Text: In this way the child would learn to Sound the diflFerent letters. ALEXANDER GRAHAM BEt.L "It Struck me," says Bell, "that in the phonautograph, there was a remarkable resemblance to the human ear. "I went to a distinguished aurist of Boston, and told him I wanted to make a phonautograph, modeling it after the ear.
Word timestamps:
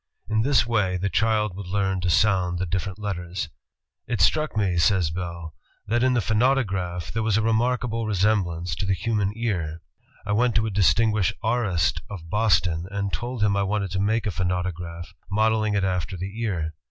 In 0.27 0.41
this 0.41 0.65
way 0.65 0.97
the 0.97 1.11
child 1.11 1.55
would 1.55 1.67
learn 1.67 2.01
to 2.01 2.09
Sound 2.09 2.57
the 2.57 2.65
diflFerent 2.65 2.97
letters. 2.97 3.49
ALEXANDER 4.07 4.07
GRAHAM 4.07 4.07
BEt.L 4.07 4.13
"It 4.15 4.19
Struck 4.21 4.57
me," 4.57 4.77
says 4.79 5.11
Bell, 5.11 5.53
"that 5.85 6.01
in 6.03 6.15
the 6.15 6.21
phonautograph, 6.21 7.11
there 7.11 7.21
was 7.21 7.37
a 7.37 7.43
remarkable 7.43 8.07
resemblance 8.07 8.73
to 8.77 8.87
the 8.87 8.95
human 8.95 9.31
ear. 9.35 9.83
"I 10.25 10.31
went 10.31 10.55
to 10.55 10.65
a 10.65 10.71
distinguished 10.71 11.33
aurist 11.43 12.01
of 12.09 12.31
Boston, 12.31 12.87
and 12.89 13.13
told 13.13 13.43
him 13.43 13.55
I 13.55 13.61
wanted 13.61 13.91
to 13.91 13.99
make 13.99 14.25
a 14.25 14.31
phonautograph, 14.31 15.13
modeling 15.29 15.75
it 15.75 15.83
after 15.83 16.17
the 16.17 16.41
ear. 16.41 16.73